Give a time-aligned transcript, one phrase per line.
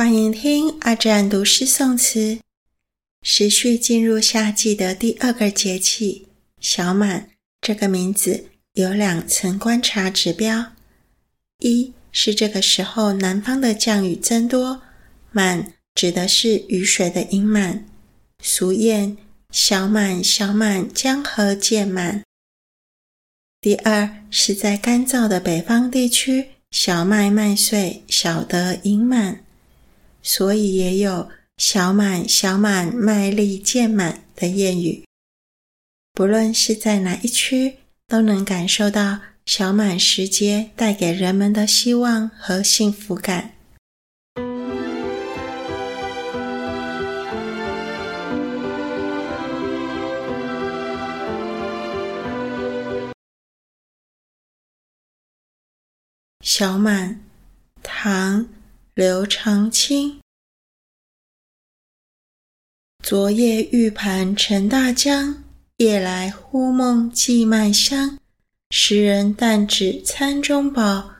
[0.00, 2.38] 欢迎听阿占读诗诵词。
[3.20, 6.26] 时序进入夏季的第二个节气
[6.58, 7.28] 小满，
[7.60, 10.72] 这个名字有两层观察指标：
[11.58, 14.80] 一是这个时候南方的降雨增多，
[15.32, 17.84] 满指的是雨水的盈满，
[18.42, 19.18] 俗谚
[19.52, 22.24] “小满小满，江河渐满”。
[23.60, 29.44] 第二是在干燥的北方地区，小麦麦穗小得盈满。
[30.32, 35.04] 所以也有“小满小满，麦粒渐满”的谚语。
[36.12, 43.56] 不论是在哪一区，都能感受到小满时节带给人们的希望和幸福感。
[56.44, 57.20] 小满，
[57.82, 58.59] 唐。
[59.00, 60.20] 刘长卿，
[63.02, 65.42] 昨夜玉盘沉大江，
[65.78, 68.18] 夜来忽梦寄麦香。
[68.68, 71.12] 时人但指餐中饱，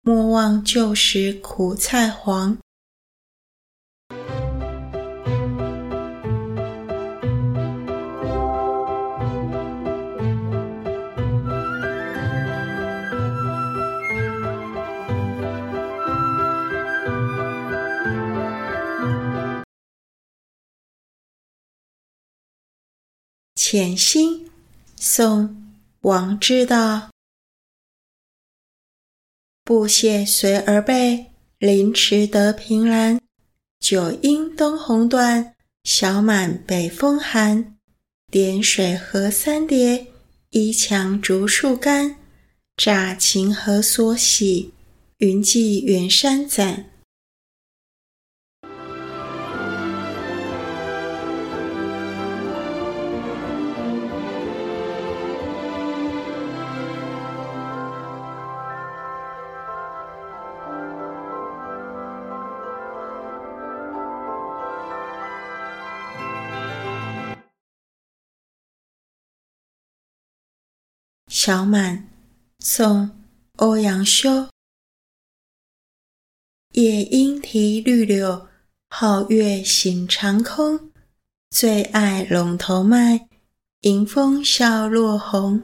[0.00, 2.56] 莫忘旧时苦菜黄。
[23.68, 24.48] 潜心，
[24.94, 25.42] 宋·
[26.02, 27.10] 王之道。
[29.64, 33.20] 布屑随而背，临池得凭栏。
[33.80, 37.76] 酒应东红断，小满北风寒。
[38.30, 40.06] 点水何三叠，
[40.50, 42.14] 一墙竹树干。
[42.76, 44.72] 乍晴何所喜，
[45.16, 46.88] 云际远山斩。
[71.38, 72.08] 小满，
[72.60, 73.08] 宋·
[73.56, 74.48] 欧阳修。
[76.72, 78.48] 夜莺啼绿柳，
[78.88, 80.92] 皓月醒长空。
[81.50, 83.28] 最爱龙头麦，
[83.82, 85.62] 迎风笑落红。